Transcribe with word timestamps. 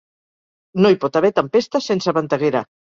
No 0.79 0.93
hi 0.95 0.97
pot 1.05 1.21
haver 1.21 1.33
tempesta 1.43 1.85
sense 1.93 2.19
venteguera. 2.23 2.69